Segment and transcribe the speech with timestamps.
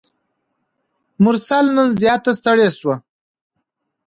[1.23, 2.95] مرسل نن زیاته ستړي شوه.